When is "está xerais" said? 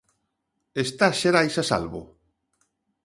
0.85-1.55